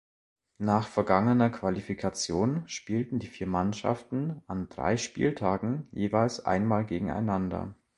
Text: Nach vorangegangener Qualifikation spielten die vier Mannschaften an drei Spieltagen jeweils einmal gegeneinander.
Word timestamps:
Nach 0.57 0.87
vorangegangener 0.87 1.51
Qualifikation 1.51 2.67
spielten 2.67 3.19
die 3.19 3.27
vier 3.27 3.45
Mannschaften 3.45 4.41
an 4.47 4.67
drei 4.67 4.97
Spieltagen 4.97 5.89
jeweils 5.91 6.43
einmal 6.43 6.87
gegeneinander. 6.87 7.75